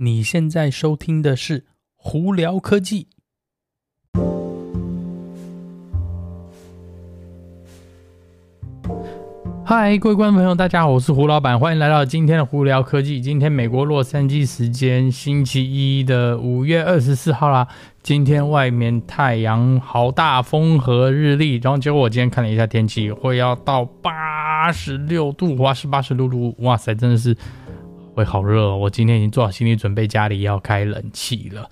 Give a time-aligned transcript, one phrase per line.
[0.00, 1.60] 你现在收听的是
[1.96, 3.08] 《胡聊科技》。
[9.64, 13.18] 嗨，各位观众朋友，大家好，我是胡老板，欢迎来到今天的《胡聊科技》。
[13.20, 15.64] 今天美国洛杉矶时间星期
[15.98, 17.66] 一的五月二十四号啦。
[18.00, 21.56] 今天外面太阳好大，风和日丽。
[21.56, 27.36] 然后结果我今天看了一下天气，会要到八十六度，哇，是八十六度，哇塞，真的是。
[28.18, 31.70] 会好热哦，我今天已经做好心理准备，家里要开冷气了。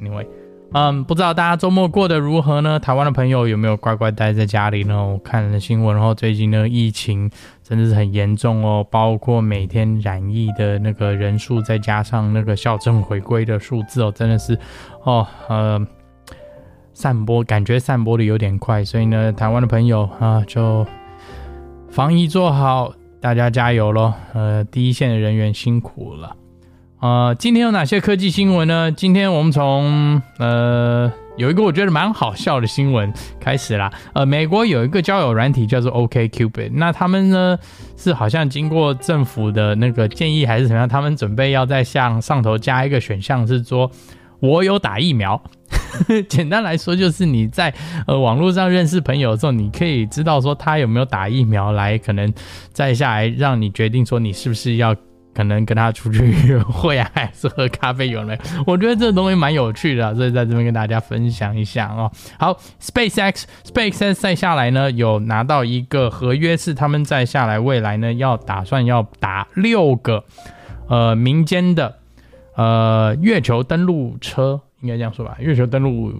[0.00, 0.26] 因为，
[0.72, 2.80] 嗯，不知道大家周末过得如何呢？
[2.80, 5.06] 台湾的朋友有没有乖乖待在家里呢？
[5.06, 7.30] 我看了新闻，然后最近呢，疫情
[7.62, 14.58] 真的是很严重哦，包括每天染疫的那个人数，再加上那个校正回归的数字哦，真的是
[15.04, 15.86] 哦，呃，
[16.94, 20.86] 散播感觉散播的有点快，所以呢，台湾的朋友啊，就
[21.90, 22.94] 防疫做好。
[23.22, 24.12] 大家加油喽！
[24.34, 26.36] 呃，第一线的人员辛苦了。
[27.00, 28.90] 呃，今天有哪些科技新闻呢？
[28.90, 33.92] 今天我们从呃有一个我觉得蛮好笑的新闻开始啦。
[34.12, 37.56] 呃，美国有一个交友软体叫做 OkCupid，那他们呢
[37.96, 43.88] 是好像经过政府的那个建议还是怎么样，他们准备要在向上头加一个选项，是说
[44.42, 45.40] 我有打疫苗。
[46.28, 47.72] 简单来说，就是你在
[48.06, 52.32] 呃网络上认识朋友的时候，你可以知道说他有没有打疫苗，来可能
[52.72, 54.96] 再下来让你决定说你是不是要
[55.34, 58.38] 可能跟他出去约会啊，还是喝咖啡有没有？
[58.66, 62.10] 我觉得这个东西蛮有趣的，所以在这边跟大家分享一下哦。
[62.38, 70.24] 好，SpaceX SpaceX 再下来呢，有拿到一个合约，是他们再下来未来呢要打算要打六个
[70.88, 71.98] 呃民间的
[72.56, 74.60] 呃月球登陆车。
[74.80, 76.12] 应该这样说吧，月球登陆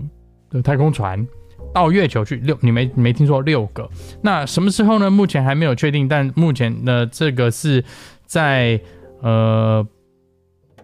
[0.49, 1.27] 的太空船
[1.75, 3.91] 到月球去六，你没没听说六个？
[4.23, 5.11] 那什么时候呢？
[5.11, 7.85] 目前还没有确定，但目前呢，这个是
[8.25, 8.81] 在
[9.21, 9.85] 呃，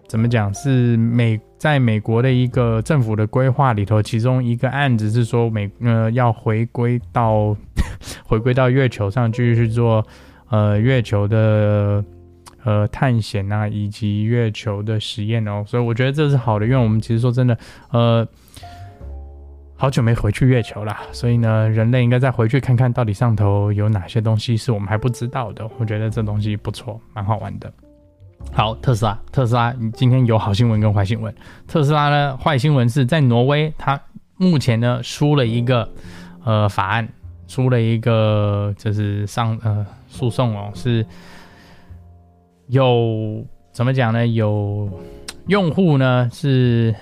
[0.09, 0.53] 怎么讲？
[0.53, 7.55] 是美在美国的一个政府的规划里头，其中一个案子是说美呃要回归到
[8.27, 10.05] 回归到月球上继续去做
[10.49, 12.03] 呃月球的。
[12.65, 17.57] 呃，探险啊，以及月球的实验哦，所以我觉得这是好的，因为我们其实说真的，
[17.91, 18.27] 呃，
[19.77, 25.65] 好久没回去月球了，所以呢，人类应该再回去看看到底上头有哪些东西是我们还不知道的。
[25.77, 27.71] 我觉得这东西不错，蛮好玩的。
[28.51, 31.33] 好，特斯拉，特斯拉，你今天有好新闻跟坏新闻。
[31.65, 33.97] 特斯拉呢，坏新闻是在挪威，它
[34.35, 35.89] 目前呢输了一个
[36.43, 37.07] 呃法案，
[37.47, 41.05] 输了一个就是上呃诉讼哦，是。
[42.69, 44.25] 有怎么讲呢？
[44.27, 44.87] 有
[45.47, 46.93] 用户呢是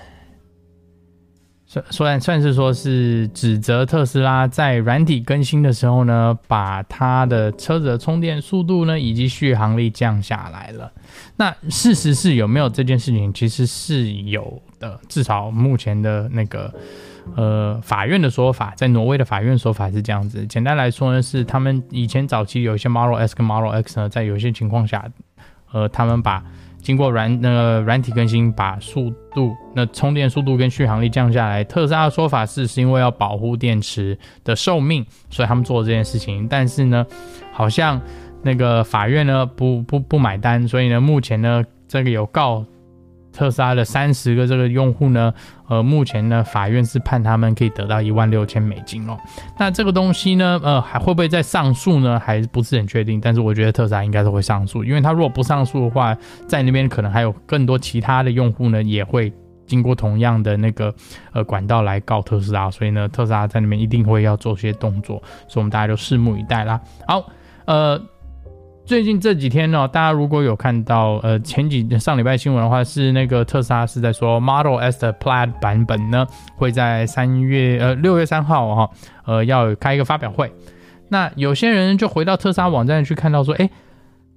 [1.66, 10.90] 算算算是说是指责特斯拉在软体更新的时候呢，把它的车子的充电速度呢以及续航力降下来了。
[11.36, 13.30] 那事实是有没有这件事情？
[13.34, 16.72] 其实是有的，至少目前的那个
[17.36, 20.46] 呃法院的说法，在挪威的法院说法是这样子。
[20.46, 25.06] 简单来说呢，是他们以前早期有一些 Model S 跟 Model X 呢，在有些情况下。
[25.72, 26.42] 呃，他们把
[26.80, 31.62] 经过软那个软体更新，把速度、那充电速度跟续航力降下来。
[31.64, 36.46] 特斯拉的说法是，是因为要保护电池的寿命，所以他们做这件事情。
[36.48, 37.06] 但是呢，
[37.52, 38.00] 好像
[38.42, 42.64] 那个法院呢不不不买单，所以呢，目前呢这个有告。
[43.38, 45.32] 特斯拉的三十个这个用户呢，
[45.68, 49.16] 呃，目前呢，法院是判他们可以得到一万六千美金哦。
[49.56, 52.18] 那这个东西呢，呃，还会不会再上诉呢？
[52.18, 53.20] 还不是很确定。
[53.20, 56.16] 但是我觉得特斯拉应该是会上诉，因为他如果不上诉的话，
[56.48, 59.32] 在那边可能还有更多其他的用户呢，也会
[59.66, 60.92] 经过同样的那个
[61.32, 62.68] 呃管道来告特斯拉。
[62.68, 66.80] 所以呢，特斯拉在那边一定会要做些动作，所以我们大家就拭目以待啦。
[67.06, 67.24] 好，
[67.66, 68.02] 呃。
[68.88, 76.26] 最近这几天呢，大家如果有看到，呃，前几上礼拜新闻的话，是那个特斯拉是在说 Model S 的 Plaid 版本呢，
[76.56, 78.90] 会在三月呃六月三号哈，
[79.26, 80.50] 呃要开一个发表会。
[81.10, 83.68] 那有些人就回到特斯拉网站去看到说，哎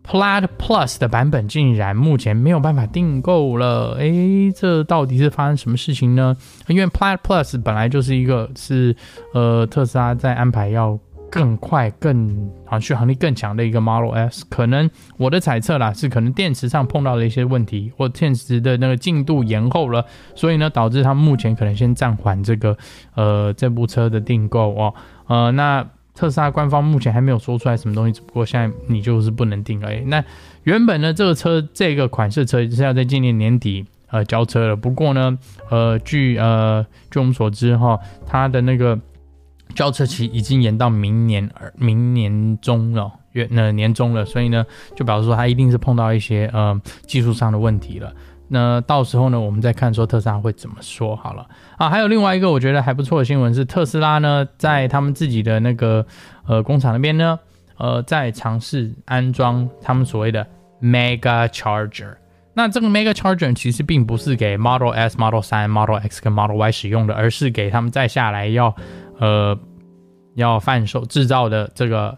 [0.05, 4.11] ，Plaid Plus 的版本竟然目前没有办法订购了，哎，
[4.53, 6.35] 这到底是发生什么事情呢？
[6.67, 8.93] 因为 Plaid Plus 本来就是一个是
[9.33, 10.99] 呃特斯拉在安排要。
[11.31, 20.05] 更快、更好、续航力更强的一个 Model S，可能我的猜测啦，是可能电池上碰到了一些问题，或电池的那个进度延后了，
[20.35, 22.77] 所以呢，导致他们目前可能先暂缓这个
[23.15, 24.93] 呃这部车的订购哦。
[25.27, 30.01] 呃，那特斯拉官方目前还没有说出来什么东西，只不过现在你就是不能订而已。
[30.01, 30.21] 那
[30.63, 35.39] 原本呢，这个车这个款式车是要在今年年底呃交车了，不过呢，
[35.69, 38.99] 呃，据呃据我们所知哈，它的那个。
[39.75, 44.65] 交车期已经延到明年，明年中了，月那年中了，所以呢，
[44.95, 48.11] 就表示说它一定是碰到一些呃技术上的问题了。
[48.53, 51.47] 那到时候呢，我们再看说特斯拉会怎么说好了
[51.77, 51.89] 啊。
[51.89, 56.05] 还有另外一个我觉得还不错的新闻是，特斯拉呢在他们自己的那个
[56.45, 57.39] 呃工厂那边呢，
[57.77, 60.45] 呃在尝试安装他们所谓的
[60.81, 62.15] Mega Charger。
[62.53, 68.75] 那这个 Mega Charger 其实并不是给 Model S、Model 3、Model X 跟 Model Y 使用的，而是给他们再下来要
[69.21, 69.57] 呃
[70.35, 72.17] 要贩售制造的这个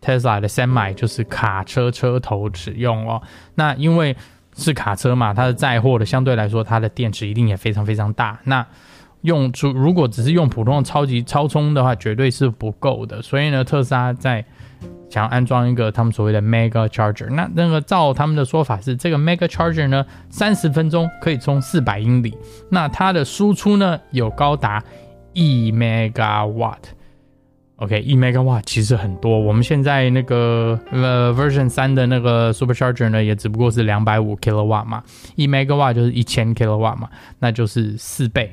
[0.00, 3.20] Tesla 的 Semi，就是卡车车头使用哦。
[3.56, 4.16] 那因为
[4.54, 8.38] 是卡车嘛，它的载货的，相对来说，它的电池一定也非常非常大。
[8.44, 8.64] 那
[9.22, 13.22] 用出如果只是用普通的超级超充的话，绝对是不够的。
[13.22, 14.44] 所以呢，特斯拉在
[15.08, 17.30] 想要安装一个他们所谓的 Mega Charger。
[17.30, 22.36] 那那个照他们的说法是，这个 Mega Charger 呢，三十分钟可以充四百英里。
[22.68, 24.82] 那它的输出呢，有高达
[25.34, 26.78] 一 Megawatt。
[27.78, 29.36] OK，一 megawatt 其实很多。
[29.38, 35.02] 我们现在那个呃 version 三的那个 supercharger 呢，也只不过是两百五 kilowatt 嘛，
[35.34, 37.10] 一 megawatt 就是一千 kilowatt 嘛，
[37.40, 38.48] 那就是四倍。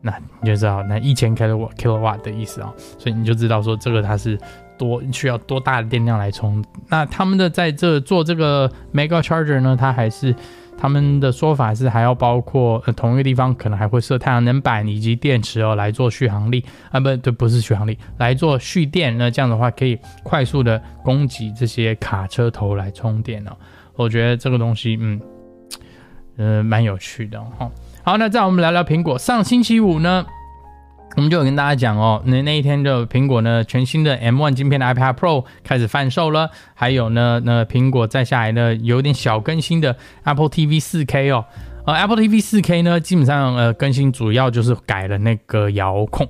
[0.00, 4.38] 那你就知道那一千 kilowatt kilowatt 的意思啊、哦，所以你就知道说这个它是
[4.78, 6.64] 多需要多大的电量来充。
[6.88, 10.32] 那他们的在这做这个 mega charger 呢，它还是。
[10.76, 23.52] 他们的说法是还要包括呃同一个地方可能还会设太阳能板以及电池哦来做续航力啊不对不是续航力来做蓄电，那这样的话可以快速的供给这些卡车头来充电哦。
[23.94, 25.20] 我觉得这个东西嗯
[26.36, 27.70] 呃蛮有趣的哈。
[28.02, 29.16] 好，那再我们聊聊苹果。
[29.18, 30.26] 上星期五呢。
[31.14, 39.94] 我们就有跟大家讲哦，那那一天就苹果呢全新的 M1 晶片的 iPad Pro 开始贩售了，还有呢，那苹果再下来呢有点小更新的
[40.24, 41.44] Apple TV 4K 哦，
[41.86, 46.26] 呃 Apple TV 4K 呢基本上呃更新主要就是改了那个遥控，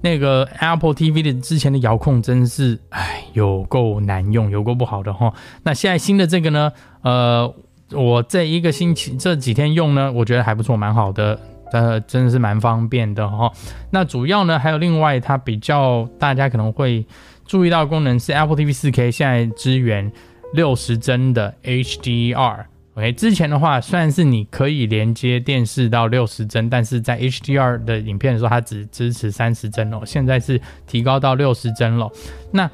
[0.00, 5.34] 那个 Apple TV 的之前的遥控真是哎有够难用，有够不好的哈、哦。
[5.64, 7.54] 那现在新的这个呢，呃，
[7.90, 11.38] 我这一个星期这几天用呢，我觉得还不错，蛮好的。
[11.72, 13.50] 呃，真的是蛮方便的哈。
[13.90, 17.04] 那主要呢，还有另外它比较大家可能会
[17.46, 20.12] 注意到功能是 Apple TV 4K 现在支援
[20.52, 22.66] 六十帧的 HDR。
[22.94, 30.02] OK，之前的话虽然是你可以连接电视到六十帧，但是在 HDR 的影片的时候，它只支持三十帧哦。
[30.04, 32.10] 现在是提高到六十帧了。
[32.52, 32.70] 那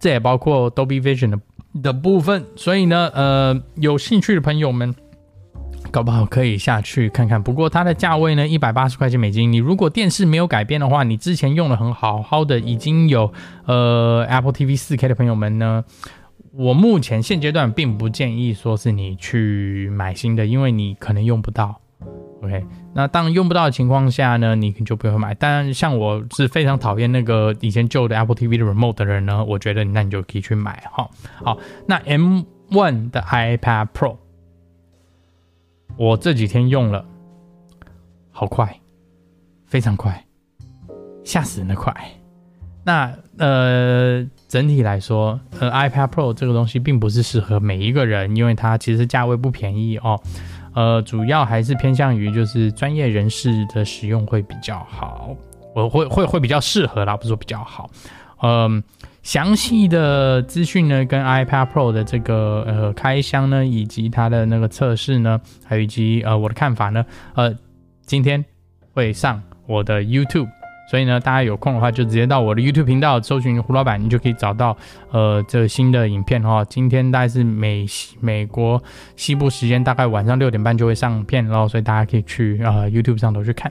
[0.00, 1.38] 这也包括 Dolby Vision 的
[1.82, 2.44] 的部分。
[2.56, 4.94] 所以呢，呃，有兴趣的朋友们。
[5.96, 9.50] 搞不好可以下去看看，不过它的价位呢，一百八十块钱美金。
[9.50, 13.32] 你如果电视没有改变的话，你之前用的很好好的，已经有
[13.64, 15.82] 呃 Apple TV 4K 的朋友们呢，
[16.52, 21.80] 我目前现阶段并不建议说是你去买新的，因为你可能用不到。
[22.42, 25.32] OK，那当用不到的情况下呢，你就不用买。
[25.32, 31.08] 但像我是非常讨厌那个以前旧的 Apple TV 的 Remote 的人呢，我觉得那你就可以去买哈。
[31.42, 31.56] 好，
[31.86, 34.18] 那 M One 的 iPad Pro。
[35.96, 37.04] 我这几天用了，
[38.30, 38.78] 好快，
[39.66, 40.24] 非常快，
[41.24, 41.94] 吓死人的快。
[42.84, 50.20] 那呃，整体来说，呃，iPad Pro 这个东西并不是适合每一个人，因为它其实价位不便宜哦。
[50.74, 55.34] 呃，主要还是偏向于就是专业人士的使用会比较好，
[55.74, 57.90] 我会会会比较适合啦，不是说比较好。
[58.42, 58.82] 嗯。
[59.22, 67.52] 详细的资讯呢，跟 iPad Pro 的这个呃开箱呢，以及它的那个测试呢，还有以及呃我的看法呢，呃，
[68.02, 68.44] 今天
[68.92, 70.48] 会上我的 YouTube，
[70.88, 74.76] 所以呢，大家有空的话就直接到我的 YouTube 频道搜寻胡老板，你就可以找到
[75.10, 76.64] 呃这新的影片哈。
[76.64, 77.84] 今天大概是美
[78.20, 78.82] 美国
[79.16, 83.70] 西部时间大概晚上六点半就会上片喽，所以大家可以去呃 YouTube 上头去看。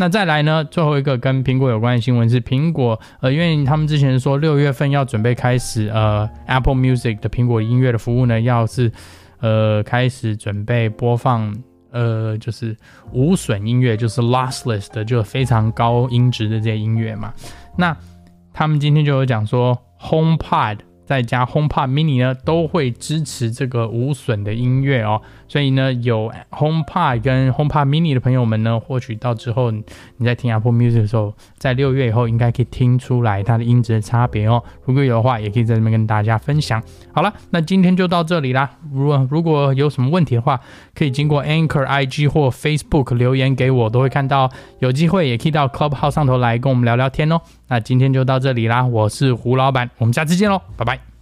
[0.00, 0.62] 那再来呢？
[0.62, 8.92] 最后一个跟苹果有关的新闻是，苹果呃，因为他们之前说六月份要准备开始呃，Apple Music 的苹果音乐的服务呢，要是
[9.40, 11.52] 呃开始准备播放
[11.90, 12.76] 呃，就是
[13.12, 17.32] 无损音乐，就是 lossless 的，就非常高音质的这些音乐嘛。
[17.76, 17.96] 那
[18.52, 20.78] 他们今天就有讲说，HomePod。
[21.08, 25.22] 再加 HomePod Mini 呢，都会支持这个无损的音乐哦。
[25.48, 34.62] 所以呢，有 HomePod 跟 HomePod Mini 的朋友们呢，或许到之后你在听 Apple Music 的时候，在六月以后应该可以听出来它的音质的差别哦。
[34.84, 36.82] 如果有的话，也可以在这边跟大家分享。
[37.10, 38.70] 好了，那今天就到这里啦。
[38.92, 40.60] 如果如果有什么问题的话，
[40.94, 44.50] 可以经过 Anchor IG 或 Facebook 留言给我，都会看到。
[44.80, 47.40] 有机会也可以到 Clubhouse 上头来跟我们聊聊天哦。
[47.68, 51.17] 那今天就到这里啦，我是胡老板，我们下次见喽，拜拜。